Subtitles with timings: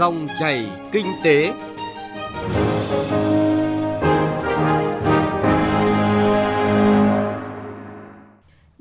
[0.00, 1.52] Dòng chảy kinh tế.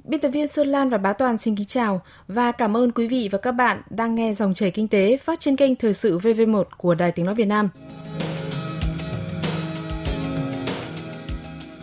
[0.04, 3.08] Biên tập viên Xuân Lan và Bá Toàn xin kính chào và cảm ơn quý
[3.08, 6.20] vị và các bạn đang nghe dòng chảy kinh tế phát trên kênh Thời sự
[6.20, 7.70] VV1 của Đài Tiếng Nói Việt Nam.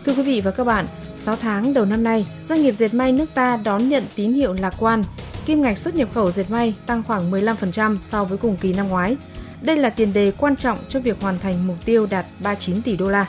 [0.05, 0.85] Thưa quý vị và các bạn,
[1.15, 4.53] 6 tháng đầu năm nay, doanh nghiệp dệt may nước ta đón nhận tín hiệu
[4.53, 5.03] lạc quan.
[5.47, 8.87] Kim ngạch xuất nhập khẩu dệt may tăng khoảng 15% so với cùng kỳ năm
[8.87, 9.17] ngoái.
[9.61, 12.95] Đây là tiền đề quan trọng cho việc hoàn thành mục tiêu đạt 39 tỷ
[12.95, 13.27] đô la.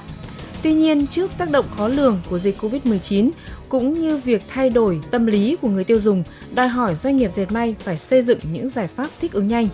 [0.62, 3.30] Tuy nhiên, trước tác động khó lường của dịch COVID-19
[3.68, 7.32] cũng như việc thay đổi tâm lý của người tiêu dùng, đòi hỏi doanh nghiệp
[7.32, 9.68] dệt may phải xây dựng những giải pháp thích ứng nhanh.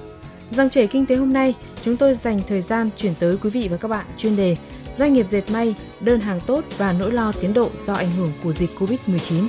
[0.51, 1.55] Dòng chảy kinh tế hôm nay,
[1.85, 4.57] chúng tôi dành thời gian chuyển tới quý vị và các bạn chuyên đề
[4.95, 8.33] Doanh nghiệp dệt may, đơn hàng tốt và nỗi lo tiến độ do ảnh hưởng
[8.45, 9.47] của dịch COVID-19.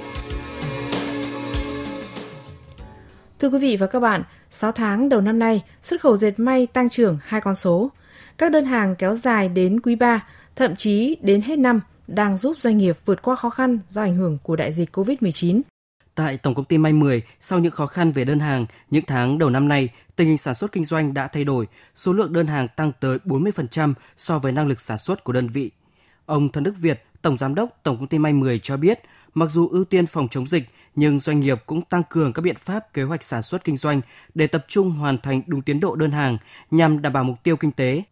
[3.46, 6.68] Thưa quý vị và các bạn, 6 tháng đầu năm nay, xuất khẩu dệt may
[6.68, 7.92] tăng trưởng hai con số.
[8.38, 12.58] Các đơn hàng kéo dài đến quý 3, thậm chí đến hết năm đang giúp
[12.60, 15.62] doanh nghiệp vượt qua khó khăn do ảnh hưởng của đại dịch COVID-19.
[16.16, 19.38] Tại Tổng công ty May 10, sau những khó khăn về đơn hàng, những tháng
[19.38, 22.48] đầu năm nay, tình hình sản xuất kinh doanh đã thay đổi, số lượng đơn
[22.48, 25.72] hàng tăng tới 40% so với năng lực sản xuất của đơn vị.
[26.26, 29.00] Ông Thân Đức Việt, Tổng Giám đốc Tổng công ty May 10 cho biết,
[29.34, 30.64] mặc dù ưu tiên phòng chống dịch,
[30.96, 34.02] nhưng doanh nghiệp cũng tăng cường các biện pháp kế hoạch sản xuất kinh doanh
[34.34, 36.38] để tập trung hoàn thành đúng tiến độ đơn hàng
[36.72, 38.04] nhằm đảm bảo mục tiêu kinh tế,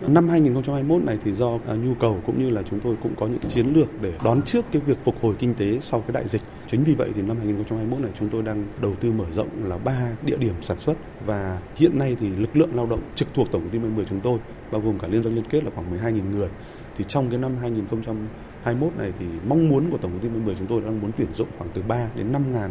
[0.00, 3.40] Năm 2021 này thì do nhu cầu cũng như là chúng tôi cũng có những
[3.50, 6.42] chiến lược để đón trước cái việc phục hồi kinh tế sau cái đại dịch.
[6.66, 9.78] Chính vì vậy thì năm 2021 này chúng tôi đang đầu tư mở rộng là
[9.78, 10.94] ba địa điểm sản xuất
[11.26, 14.20] và hiện nay thì lực lượng lao động trực thuộc tổng công ty 10 chúng
[14.20, 14.38] tôi
[14.70, 16.48] bao gồm cả liên doanh liên kết là khoảng 12.000 người.
[16.96, 20.66] Thì trong cái năm 2021 này thì mong muốn của tổng công ty 10 chúng
[20.66, 22.70] tôi đang muốn tuyển dụng khoảng từ 3 đến 5 ngàn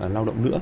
[0.00, 0.60] à, lao động nữa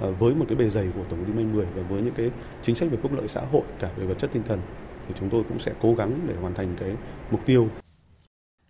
[0.00, 2.30] à, với một cái bề dày của tổng công ty 10 và với những cái
[2.62, 4.60] chính sách về phúc lợi xã hội cả về vật chất tinh thần
[5.08, 6.90] thì chúng tôi cũng sẽ cố gắng để hoàn thành cái
[7.30, 7.68] mục tiêu.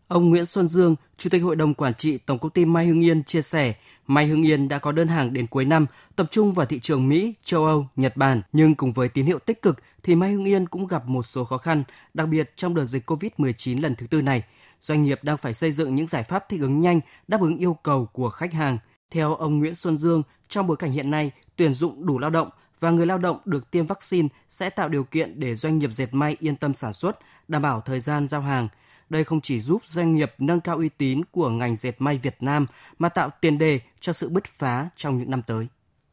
[0.08, 3.04] Ông Nguyễn Xuân Dương, Chủ tịch Hội đồng Quản trị Tổng công ty Mai Hưng
[3.04, 3.74] Yên chia sẻ,
[4.06, 5.86] Mai Hưng Yên đã có đơn hàng đến cuối năm
[6.16, 9.38] tập trung vào thị trường Mỹ, châu Âu, Nhật Bản, nhưng cùng với tín hiệu
[9.38, 11.84] tích cực thì Mai Hưng Yên cũng gặp một số khó khăn,
[12.14, 14.42] đặc biệt trong đợt dịch COVID-19 lần thứ tư này.
[14.80, 17.76] Doanh nghiệp đang phải xây dựng những giải pháp thích ứng nhanh, đáp ứng yêu
[17.82, 18.78] cầu của khách hàng.
[19.10, 22.50] Theo ông Nguyễn Xuân Dương, trong bối cảnh hiện nay, tuyển dụng đủ lao động
[22.80, 26.08] và người lao động được tiêm vaccine sẽ tạo điều kiện để doanh nghiệp dệt
[26.14, 27.18] may yên tâm sản xuất,
[27.48, 28.68] đảm bảo thời gian giao hàng.
[29.14, 32.36] Đây không chỉ giúp doanh nghiệp nâng cao uy tín của ngành dệt may Việt
[32.40, 32.66] Nam,
[32.98, 35.66] mà tạo tiền đề cho sự bứt phá trong những năm tới.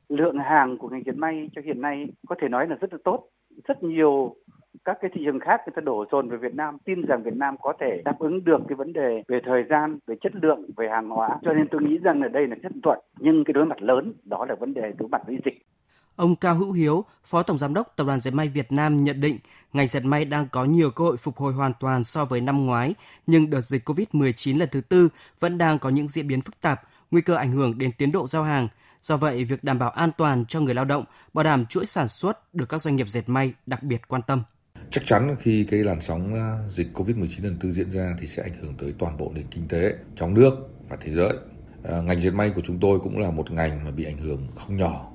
[0.10, 3.00] Lượng hàng của ngành dệt may cho hiện nay có thể nói là rất là
[3.04, 3.28] tốt.
[3.68, 4.36] Rất nhiều
[4.86, 7.36] các cái thị trường khác người ta đổ dồn về Việt Nam, tin rằng Việt
[7.36, 10.70] Nam có thể đáp ứng được cái vấn đề về thời gian, về chất lượng,
[10.78, 13.54] về hàng hóa cho nên tôi nghĩ rằng là đây là rất thuận, nhưng cái
[13.54, 15.62] đối mặt lớn, đó là vấn đề đối mặt với dịch
[16.22, 19.22] Ông Cao Hữu Hiếu, Phó Tổng Giám đốc Tập đoàn Dệt may Việt Nam nhận
[19.22, 19.38] định
[19.74, 22.66] ngành dệt may đang có nhiều cơ hội phục hồi hoàn toàn so với năm
[22.66, 22.94] ngoái,
[23.28, 25.09] nhưng đợt dịch COVID-19 lần thứ tư
[25.40, 28.28] vẫn đang có những diễn biến phức tạp, nguy cơ ảnh hưởng đến tiến độ
[28.28, 28.68] giao hàng.
[29.02, 32.08] Do vậy, việc đảm bảo an toàn cho người lao động, bảo đảm chuỗi sản
[32.08, 34.44] xuất được các doanh nghiệp dệt may đặc biệt quan tâm.
[34.92, 38.44] Chắc chắn khi cái làn sóng à, dịch COVID-19 lần tư diễn ra thì sẽ
[38.44, 40.53] ảnh hưởng tới toàn bộ nền kinh tế trong nước
[40.90, 41.34] và thế giới.
[41.84, 44.48] À, ngành dệt may của chúng tôi cũng là một ngành mà bị ảnh hưởng
[44.56, 45.11] không nhỏ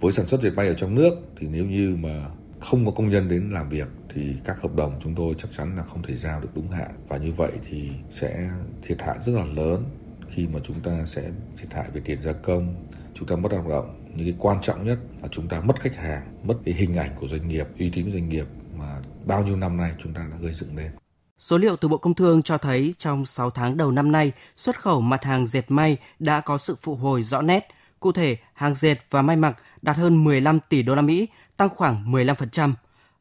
[0.00, 2.26] với sản xuất dệt may ở trong nước thì nếu như mà
[2.60, 5.76] không có công nhân đến làm việc thì các hợp đồng chúng tôi chắc chắn
[5.76, 6.90] là không thể giao được đúng hạn.
[7.08, 8.50] Và như vậy thì sẽ
[8.82, 9.84] thiệt hại rất là lớn
[10.28, 12.86] khi mà chúng ta sẽ thiệt hại về tiền gia công.
[13.14, 14.04] Chúng ta mất lao động.
[14.14, 17.10] Những cái quan trọng nhất là chúng ta mất khách hàng mất cái hình ảnh
[17.20, 18.46] của doanh nghiệp uy tín của doanh nghiệp
[18.78, 20.90] mà bao nhiêu năm nay chúng ta đã gây dựng lên
[21.38, 24.80] Số liệu từ Bộ Công Thương cho thấy trong 6 tháng đầu năm nay, xuất
[24.80, 27.68] khẩu mặt hàng dệt may đã có sự phục hồi rõ nét,
[28.00, 31.68] Cụ thể, hàng dệt và may mặc đạt hơn 15 tỷ đô la Mỹ, tăng
[31.68, 32.72] khoảng 15%.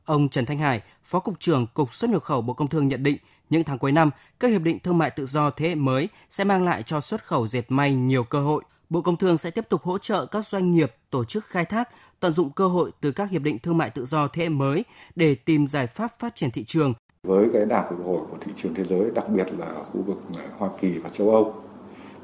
[0.05, 3.03] Ông Trần Thanh Hải, Phó cục trưởng Cục xuất nhập khẩu Bộ Công Thương nhận
[3.03, 3.17] định,
[3.49, 6.43] những tháng cuối năm, các hiệp định thương mại tự do thế hệ mới sẽ
[6.43, 8.63] mang lại cho xuất khẩu dệt may nhiều cơ hội.
[8.89, 11.89] Bộ Công Thương sẽ tiếp tục hỗ trợ các doanh nghiệp tổ chức khai thác,
[12.19, 14.85] tận dụng cơ hội từ các hiệp định thương mại tự do thế hệ mới
[15.15, 16.93] để tìm giải pháp phát triển thị trường.
[17.23, 20.17] Với cái đà phục hồi của thị trường thế giới, đặc biệt là khu vực
[20.57, 21.55] Hoa Kỳ và châu Âu,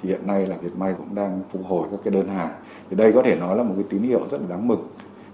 [0.03, 2.51] thì hiện nay là dệt may cũng đang phục hồi các cái đơn hàng.
[2.89, 4.87] Thì đây có thể nói là một cái tín hiệu rất là đáng mừng.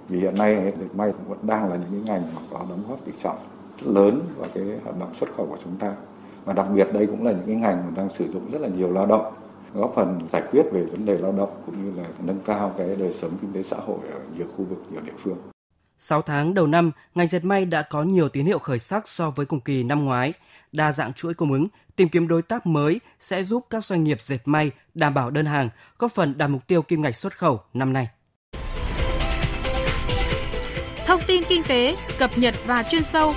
[0.10, 2.83] Vì hiện nay dệt may cũng vẫn đang là những cái ngành mà có đóng
[2.89, 3.38] góp tỷ trọng
[3.86, 5.94] lớn vào cái hoạt động xuất khẩu của chúng ta.
[6.45, 8.68] Và đặc biệt đây cũng là những cái ngành mà đang sử dụng rất là
[8.68, 9.33] nhiều lao động,
[9.74, 12.95] góp phần giải quyết về vấn đề lao động cũng như là nâng cao cái
[12.95, 15.38] đời sống kinh tế xã hội ở nhiều khu vực, nhiều địa phương.
[16.00, 19.30] 6 tháng đầu năm, ngành dệt may đã có nhiều tín hiệu khởi sắc so
[19.30, 20.34] với cùng kỳ năm ngoái.
[20.72, 24.22] Đa dạng chuỗi cung ứng, tìm kiếm đối tác mới sẽ giúp các doanh nghiệp
[24.22, 27.60] dệt may đảm bảo đơn hàng, góp phần đạt mục tiêu kim ngạch xuất khẩu
[27.74, 28.07] năm nay.
[31.06, 33.34] Thông tin kinh tế, cập nhật và chuyên sâu.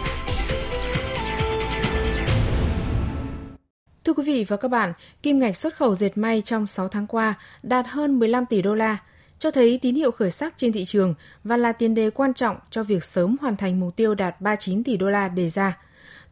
[4.04, 4.92] Thưa quý vị và các bạn,
[5.22, 8.74] kim ngạch xuất khẩu dệt may trong 6 tháng qua đạt hơn 15 tỷ đô
[8.74, 8.98] la,
[9.42, 12.56] cho thấy tín hiệu khởi sắc trên thị trường và là tiền đề quan trọng
[12.70, 15.78] cho việc sớm hoàn thành mục tiêu đạt 39 tỷ đô la đề ra.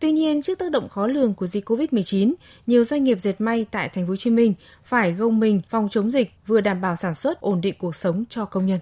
[0.00, 2.34] Tuy nhiên, trước tác động khó lường của dịch COVID-19,
[2.66, 4.54] nhiều doanh nghiệp dệt may tại thành phố Hồ Chí Minh
[4.84, 8.24] phải gồng mình phòng chống dịch vừa đảm bảo sản xuất ổn định cuộc sống
[8.28, 8.80] cho công nhân.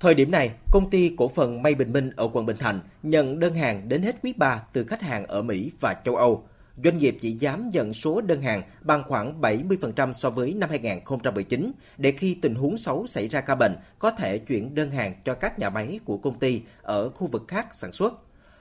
[0.00, 3.38] Thời điểm này, công ty cổ phần May Bình Minh ở quận Bình Thạnh nhận
[3.38, 6.44] đơn hàng đến hết quý 3 từ khách hàng ở Mỹ và châu Âu.
[6.84, 11.72] Doanh nghiệp chỉ dám nhận số đơn hàng bằng khoảng 70% so với năm 2019
[11.96, 15.34] để khi tình huống xấu xảy ra ca bệnh có thể chuyển đơn hàng cho
[15.34, 18.14] các nhà máy của công ty ở khu vực khác sản xuất.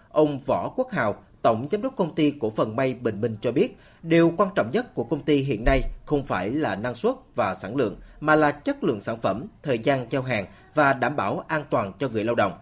[0.10, 3.52] Ông Võ Quốc Hào, Tổng Giám đốc Công ty Cổ phần May Bình Minh cho
[3.52, 7.16] biết, điều quan trọng nhất của công ty hiện nay không phải là năng suất
[7.36, 11.16] và sản lượng, mà là chất lượng sản phẩm, thời gian giao hàng và đảm
[11.16, 12.58] bảo an toàn cho người lao động.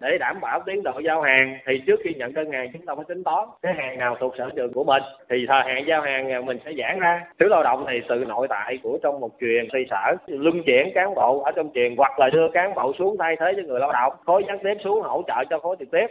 [0.00, 2.94] Để đảm bảo tiến độ giao hàng thì trước khi nhận đơn hàng chúng ta
[2.94, 6.02] phải tính toán cái hàng nào thuộc sở trường của mình thì thời hạn giao
[6.02, 7.20] hàng mình sẽ giãn ra.
[7.40, 10.92] Thiếu lao động thì từ nội tại của trong một truyền xây sở luân chuyển
[10.94, 13.80] cán bộ ở trong truyền hoặc là đưa cán bộ xuống thay thế cho người
[13.80, 16.06] lao động, khối gián tiếp xuống hỗ trợ cho khối trực tiếp.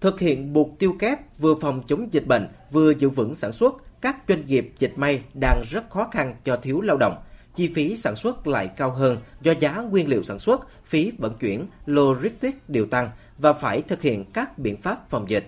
[0.00, 3.72] Thực hiện mục tiêu kép vừa phòng chống dịch bệnh, vừa giữ vững sản xuất,
[4.02, 7.12] các doanh nghiệp dịch may đang rất khó khăn cho thiếu lao động.
[7.54, 11.34] Chi phí sản xuất lại cao hơn do giá nguyên liệu sản xuất, phí vận
[11.38, 15.46] chuyển, logistics đều tăng và phải thực hiện các biện pháp phòng dịch.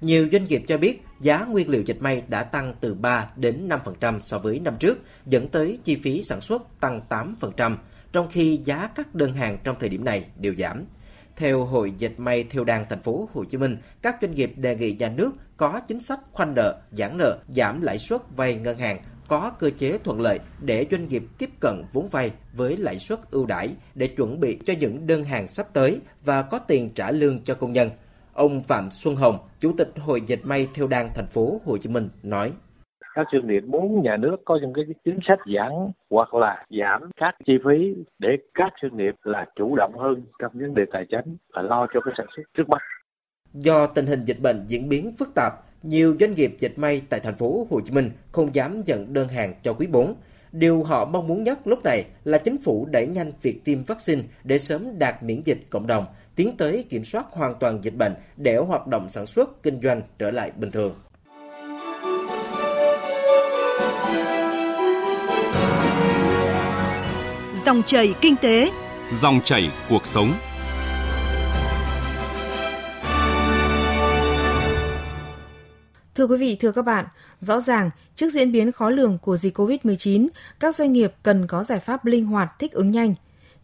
[0.00, 3.68] Nhiều doanh nghiệp cho biết giá nguyên liệu dịch may đã tăng từ 3 đến
[4.00, 7.76] 5% so với năm trước, dẫn tới chi phí sản xuất tăng 8%,
[8.12, 10.84] trong khi giá các đơn hàng trong thời điểm này đều giảm.
[11.36, 14.76] Theo Hội Dệt may Theo đàn thành phố Hồ Chí Minh, các doanh nghiệp đề
[14.76, 18.78] nghị nhà nước có chính sách khoanh nợ, giãn nợ, giảm lãi suất vay ngân
[18.78, 18.98] hàng,
[19.28, 23.18] có cơ chế thuận lợi để doanh nghiệp tiếp cận vốn vay với lãi suất
[23.30, 27.10] ưu đãi để chuẩn bị cho những đơn hàng sắp tới và có tiền trả
[27.10, 27.88] lương cho công nhân.
[28.32, 31.88] Ông Phạm Xuân Hồng, Chủ tịch Hội Dệt may Theo đàn thành phố Hồ Chí
[31.88, 32.52] Minh nói:
[33.14, 35.72] các doanh nghiệp muốn nhà nước có những cái chính sách giảm
[36.10, 40.52] hoặc là giảm các chi phí để các doanh nghiệp là chủ động hơn trong
[40.54, 42.82] vấn đề tài chính và lo cho cái sản xuất trước mắt.
[43.52, 45.52] Do tình hình dịch bệnh diễn biến phức tạp,
[45.84, 49.28] nhiều doanh nghiệp dệt may tại thành phố Hồ Chí Minh không dám nhận đơn
[49.28, 50.14] hàng cho quý 4.
[50.52, 54.22] Điều họ mong muốn nhất lúc này là chính phủ đẩy nhanh việc tiêm vaccine
[54.44, 58.14] để sớm đạt miễn dịch cộng đồng, tiến tới kiểm soát hoàn toàn dịch bệnh
[58.36, 60.94] để hoạt động sản xuất, kinh doanh trở lại bình thường.
[67.66, 68.70] Dòng chảy kinh tế,
[69.12, 70.32] dòng chảy cuộc sống.
[76.14, 77.04] Thưa quý vị, thưa các bạn,
[77.40, 80.28] rõ ràng trước diễn biến khó lường của dịch COVID-19,
[80.60, 83.14] các doanh nghiệp cần có giải pháp linh hoạt thích ứng nhanh.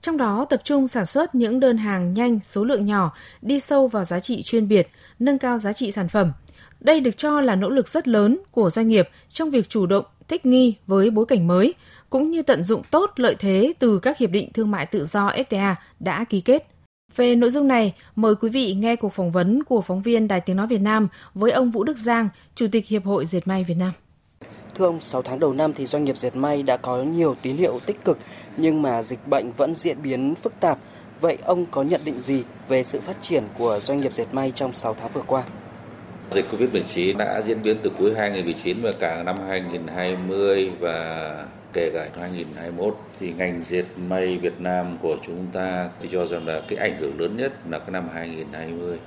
[0.00, 3.12] Trong đó tập trung sản xuất những đơn hàng nhanh, số lượng nhỏ,
[3.42, 4.88] đi sâu vào giá trị chuyên biệt,
[5.18, 6.32] nâng cao giá trị sản phẩm.
[6.80, 10.04] Đây được cho là nỗ lực rất lớn của doanh nghiệp trong việc chủ động
[10.28, 11.74] thích nghi với bối cảnh mới,
[12.10, 15.30] cũng như tận dụng tốt lợi thế từ các hiệp định thương mại tự do
[15.30, 16.66] FTA đã ký kết.
[17.16, 20.40] Về nội dung này, mời quý vị nghe cuộc phỏng vấn của phóng viên Đài
[20.40, 23.64] Tiếng Nói Việt Nam với ông Vũ Đức Giang, Chủ tịch Hiệp hội Dệt may
[23.64, 23.92] Việt Nam.
[24.74, 27.56] Thưa ông, 6 tháng đầu năm thì doanh nghiệp dệt may đã có nhiều tín
[27.56, 28.18] hiệu tích cực
[28.56, 30.78] nhưng mà dịch bệnh vẫn diễn biến phức tạp.
[31.20, 34.50] Vậy ông có nhận định gì về sự phát triển của doanh nghiệp dệt may
[34.50, 35.42] trong 6 tháng vừa qua?
[36.32, 42.08] Dịch Covid-19 đã diễn biến từ cuối 2019 và cả năm 2020 và kể cả
[42.20, 46.78] 2021 thì ngành dệt may Việt Nam của chúng ta thì cho rằng là cái
[46.78, 48.98] ảnh hưởng lớn nhất là cái năm 2020.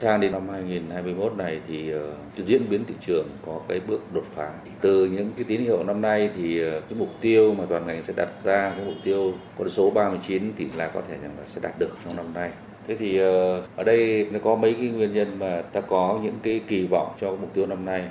[0.00, 4.14] Sang đến năm 2021 này thì ờ, cái diễn biến thị trường có cái bước
[4.14, 4.50] đột phá.
[4.80, 8.02] Từ những cái tín hiệu năm nay thì ờ, cái mục tiêu mà toàn ngành
[8.02, 11.44] sẽ đặt ra, cái mục tiêu con số 39 thì là có thể rằng là
[11.46, 12.50] sẽ đạt được trong năm nay.
[12.88, 16.38] Thế thì ờ, ở đây nó có mấy cái nguyên nhân mà ta có những
[16.42, 18.08] cái kỳ vọng cho mục tiêu năm nay.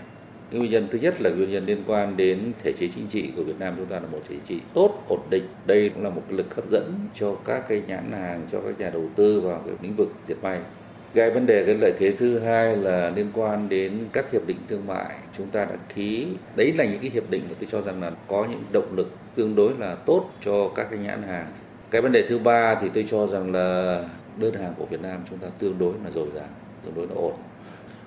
[0.52, 3.32] Cái nguyên nhân thứ nhất là nguyên nhân liên quan đến thể chế chính trị
[3.36, 5.44] của Việt Nam chúng ta là một thể chế tốt, ổn định.
[5.66, 8.90] Đây cũng là một lực hấp dẫn cho các cái nhãn hàng, cho các nhà
[8.90, 10.60] đầu tư vào cái lĩnh vực diệt may.
[11.14, 14.58] Cái vấn đề, cái lợi thế thứ hai là liên quan đến các hiệp định
[14.70, 15.16] thương mại.
[15.34, 18.12] Chúng ta đã ký, đấy là những cái hiệp định mà tôi cho rằng là
[18.28, 21.48] có những động lực tương đối là tốt cho các cái nhãn hàng.
[21.92, 24.04] Cái vấn đề thứ ba thì tôi cho rằng là
[24.40, 26.48] đơn hàng của Việt Nam chúng ta tương đối là dồi dào,
[26.86, 27.34] tương đối là ổn.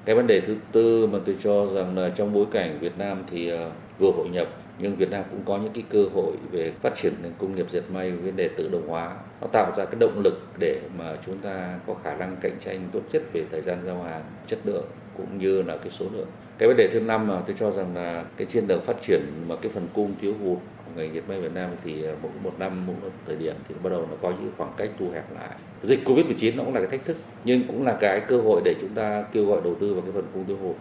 [0.05, 3.25] Cái vấn đề thứ tư mà tôi cho rằng là trong bối cảnh Việt Nam
[3.31, 6.73] thì ờ, vừa hội nhập, nhưng Việt Nam cũng có những cái cơ hội về
[6.83, 9.85] phát triển nền công nghiệp dệt may, vấn đề tự động hóa, nó tạo ra
[9.85, 13.45] cái động lực để mà chúng ta có khả năng cạnh tranh tốt nhất về
[13.51, 14.85] thời gian giao hàng, chất lượng
[15.17, 16.29] cũng như là cái số lượng.
[16.59, 19.21] Cái vấn đề thứ năm mà tôi cho rằng là cái chiến lược phát triển
[19.49, 20.59] mà cái phần cung thiếu hụt
[20.97, 23.75] ngành dệt may Việt Nam thì một mỗi một năm, mỗi một thời điểm thì
[23.83, 25.49] bắt đầu nó có những khoảng cách thu hẹp lại
[25.83, 28.63] dịch covid 19 nó cũng là cái thách thức, nhưng cũng là cái cơ hội
[28.65, 30.75] để chúng ta kêu gọi đầu tư vào cái phần cung tiêu thụ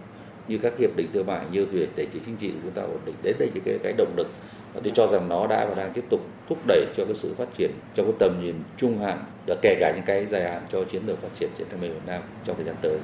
[0.47, 2.81] như các hiệp định thương mại, như về thể chế chính trị của chúng ta
[2.81, 4.27] ổn định, đến đây những cái cái động lực
[4.73, 7.33] và tôi cho rằng nó đã và đang tiếp tục thúc đẩy cho cái sự
[7.37, 10.61] phát triển trong cái tầm nhìn trung hạn và kể cả những cái dài hạn
[10.71, 12.97] cho chiến lược phát triển trên thế may Việt Nam trong thời gian tới.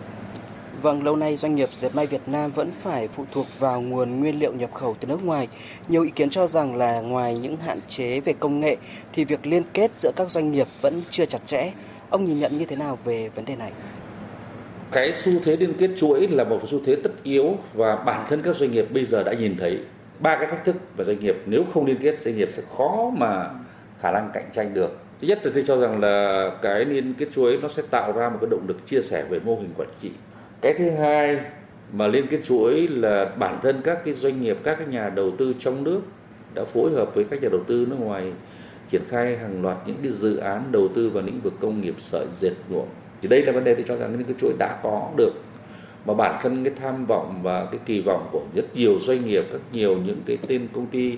[0.81, 4.19] Vâng, lâu nay doanh nghiệp dệt may Việt Nam vẫn phải phụ thuộc vào nguồn
[4.19, 5.47] nguyên liệu nhập khẩu từ nước ngoài.
[5.87, 8.77] Nhiều ý kiến cho rằng là ngoài những hạn chế về công nghệ
[9.13, 11.71] thì việc liên kết giữa các doanh nghiệp vẫn chưa chặt chẽ.
[12.09, 13.71] Ông nhìn nhận như thế nào về vấn đề này?
[14.91, 18.41] Cái xu thế liên kết chuỗi là một xu thế tất yếu và bản thân
[18.41, 19.79] các doanh nghiệp bây giờ đã nhìn thấy
[20.19, 23.11] ba cái thách thức và doanh nghiệp nếu không liên kết doanh nghiệp sẽ khó
[23.17, 23.49] mà
[23.99, 27.27] khả năng cạnh tranh được thứ nhất là tôi cho rằng là cái liên kết
[27.31, 29.89] chuỗi nó sẽ tạo ra một cái động lực chia sẻ về mô hình quản
[30.01, 30.11] trị
[30.65, 31.39] cái thứ hai
[31.93, 35.31] mà liên kết chuỗi là bản thân các cái doanh nghiệp, các cái nhà đầu
[35.31, 36.01] tư trong nước
[36.55, 38.31] đã phối hợp với các nhà đầu tư nước ngoài
[38.89, 41.95] triển khai hàng loạt những cái dự án đầu tư vào lĩnh vực công nghiệp,
[41.99, 42.85] sợi, dệt, nhuộm.
[43.21, 45.31] Thì đây là vấn đề tôi cho rằng liên kết chuỗi đã có được.
[46.05, 49.43] Mà bản thân cái tham vọng và cái kỳ vọng của rất nhiều doanh nghiệp
[49.51, 51.17] các nhiều những cái tên công ty,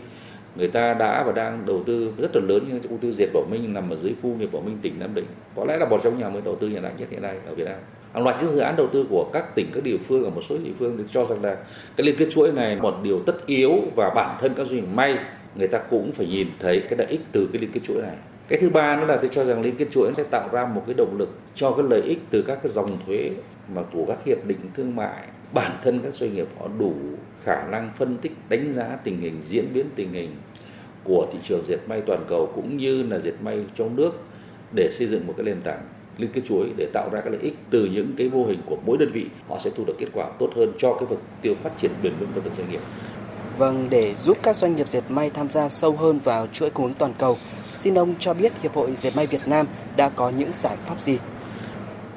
[0.56, 2.64] người ta đã và đang đầu tư rất là lớn.
[2.70, 5.16] Như công ty dệt Bảo Minh nằm ở dưới khu nghiệp Bảo Minh tỉnh Nam
[5.16, 5.26] Định.
[5.56, 7.56] Có lẽ là một trong nhà mới đầu tư hiện đại nhất hiện nay ở
[7.56, 7.80] Việt Nam
[8.14, 10.42] hàng loạt những dự án đầu tư của các tỉnh, các địa phương, ở một
[10.42, 11.58] số địa phương thì cho rằng là
[11.96, 14.88] cái liên kết chuỗi này một điều tất yếu và bản thân các doanh nghiệp
[14.94, 15.18] may,
[15.56, 18.16] người ta cũng phải nhìn thấy cái lợi ích từ cái liên kết chuỗi này.
[18.48, 20.84] Cái thứ ba nữa là tôi cho rằng liên kết chuỗi sẽ tạo ra một
[20.86, 23.32] cái động lực cho cái lợi ích từ các cái dòng thuế
[23.74, 25.24] mà của các hiệp định thương mại.
[25.54, 26.94] Bản thân các doanh nghiệp họ đủ
[27.44, 30.30] khả năng phân tích, đánh giá tình hình, diễn biến tình hình
[31.04, 34.12] của thị trường dệt may toàn cầu cũng như là dệt may trong nước
[34.76, 35.82] để xây dựng một cái nền tảng
[36.18, 38.78] liên kết chuỗi để tạo ra các lợi ích từ những cái mô hình của
[38.86, 41.56] mỗi đơn vị họ sẽ thu được kết quả tốt hơn cho cái mục tiêu
[41.64, 42.82] phát triển bền vững của từng doanh nghiệp.
[43.58, 46.86] Vâng, để giúp các doanh nghiệp dệt may tham gia sâu hơn vào chuỗi cung
[46.86, 47.38] ứng toàn cầu,
[47.74, 51.02] xin ông cho biết Hiệp hội Dệt may Việt Nam đã có những giải pháp
[51.02, 51.18] gì?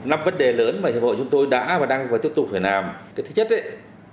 [0.04, 2.48] Năm vấn đề lớn mà Hiệp hội chúng tôi đã và đang và tiếp tục
[2.50, 2.84] phải làm.
[3.14, 3.62] Cái thứ nhất ấy,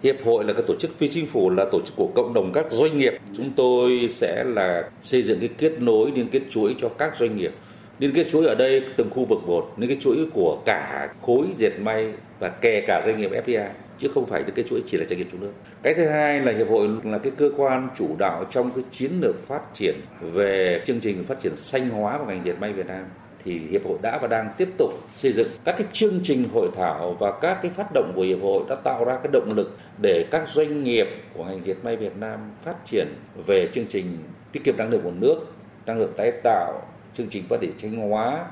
[0.04, 2.52] Hiệp hội là cái tổ chức phi chính phủ là tổ chức của cộng đồng
[2.54, 3.14] các doanh nghiệp.
[3.38, 7.38] Chúng tôi sẽ là xây dựng cái kết nối liên kết chuỗi cho các doanh
[7.38, 7.52] nghiệp.
[8.00, 11.46] Liên kết chuỗi ở đây từng khu vực một, liên kết chuỗi của cả khối
[11.58, 15.06] dệt may và kể cả doanh nghiệp FDI chứ không phải cái chuỗi chỉ là
[15.10, 15.52] doanh nghiệp trong nước.
[15.84, 19.12] Cái thứ hai là hiệp hội là cái cơ quan chủ đạo trong cái chiến
[19.22, 22.88] lược phát triển về chương trình phát triển xanh hóa của ngành dệt may Việt
[22.88, 23.06] Nam
[23.46, 26.70] thì hiệp hội đã và đang tiếp tục xây dựng các cái chương trình hội
[26.76, 29.78] thảo và các cái phát động của hiệp hội đã tạo ra cái động lực
[30.02, 33.08] để các doanh nghiệp của ngành dệt may Việt Nam phát triển
[33.46, 34.18] về chương trình
[34.52, 35.40] tiết kiệm năng lượng nguồn nước,
[35.86, 36.82] năng lượng tái tạo,
[37.18, 38.46] chương trình phát triển thanh hóa,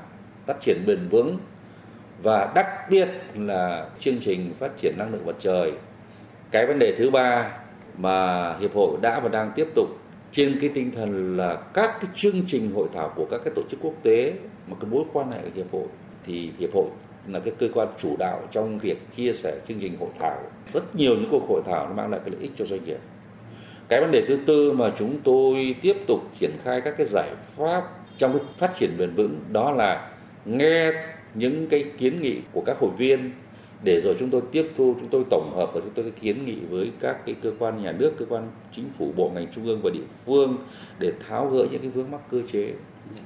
[0.46, 1.38] phát triển bền vững
[2.22, 5.72] và đặc biệt là chương trình phát triển năng lượng mặt trời.
[6.50, 7.52] Cái vấn đề thứ ba
[7.98, 9.86] mà hiệp hội đã và đang tiếp tục
[10.32, 13.62] trên cái tinh thần là các cái chương trình hội thảo của các cái tổ
[13.70, 14.32] chức quốc tế
[14.66, 15.86] mà cái mối quan hệ của hiệp hội
[16.26, 16.86] thì hiệp hội
[17.26, 20.42] là cái cơ quan chủ đạo trong việc chia sẻ chương trình hội thảo
[20.72, 22.98] rất nhiều những cuộc hội thảo nó mang lại cái lợi ích cho doanh nghiệp
[23.88, 27.30] cái vấn đề thứ tư mà chúng tôi tiếp tục triển khai các cái giải
[27.56, 27.82] pháp
[28.18, 30.10] trong cái phát triển bền vững, đó là
[30.44, 30.92] nghe
[31.34, 33.30] những cái kiến nghị của các hội viên.
[33.84, 36.56] Để rồi chúng tôi tiếp thu, chúng tôi tổng hợp và chúng tôi kiến nghị
[36.70, 39.80] với các cái cơ quan nhà nước, cơ quan chính phủ, bộ ngành trung ương
[39.82, 40.56] và địa phương
[40.98, 42.72] để tháo gỡ những cái vướng mắc cơ chế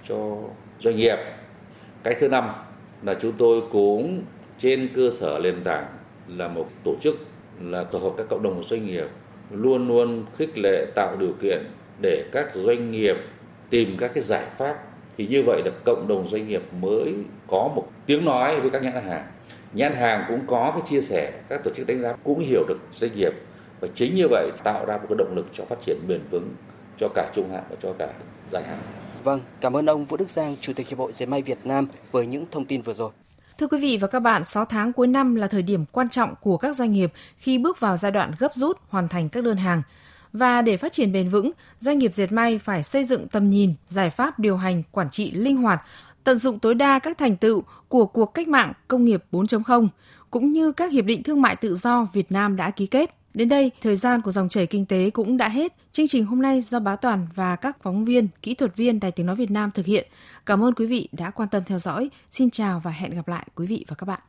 [0.08, 0.36] cho
[0.80, 1.16] doanh nghiệp.
[2.02, 2.48] Cái thứ năm
[3.02, 4.22] là chúng tôi cũng
[4.58, 5.86] trên cơ sở nền tảng
[6.28, 7.16] là một tổ chức,
[7.60, 9.06] là tổ hợp các cộng đồng doanh nghiệp
[9.50, 11.64] luôn luôn khích lệ tạo điều kiện
[12.00, 13.16] để các doanh nghiệp
[13.70, 14.84] tìm các cái giải pháp
[15.16, 17.14] thì như vậy là cộng đồng doanh nghiệp mới
[17.48, 19.26] có một tiếng nói với các nhãn hàng
[19.72, 22.78] nhãn hàng cũng có cái chia sẻ các tổ chức đánh giá cũng hiểu được
[22.94, 23.32] doanh nghiệp
[23.80, 26.48] và chính như vậy tạo ra một cái động lực cho phát triển bền vững
[26.98, 28.08] cho cả trung hạn và cho cả
[28.52, 28.78] dài hạn.
[29.24, 31.88] Vâng, cảm ơn ông Vũ Đức Giang, Chủ tịch Hiệp hội Dệt may Việt Nam
[32.10, 33.10] với những thông tin vừa rồi.
[33.60, 36.34] Thưa quý vị và các bạn, 6 tháng cuối năm là thời điểm quan trọng
[36.40, 39.56] của các doanh nghiệp khi bước vào giai đoạn gấp rút hoàn thành các đơn
[39.56, 39.82] hàng.
[40.32, 41.50] Và để phát triển bền vững,
[41.80, 45.30] doanh nghiệp dệt may phải xây dựng tầm nhìn, giải pháp điều hành, quản trị
[45.30, 45.82] linh hoạt,
[46.24, 49.88] tận dụng tối đa các thành tựu của cuộc cách mạng công nghiệp 4.0
[50.30, 53.19] cũng như các hiệp định thương mại tự do Việt Nam đã ký kết.
[53.34, 55.74] Đến đây, thời gian của dòng chảy kinh tế cũng đã hết.
[55.92, 59.12] Chương trình hôm nay do Bá Toàn và các phóng viên, kỹ thuật viên Đài
[59.12, 60.08] Tiếng Nói Việt Nam thực hiện.
[60.46, 62.10] Cảm ơn quý vị đã quan tâm theo dõi.
[62.30, 64.20] Xin chào và hẹn gặp lại quý vị và các bạn.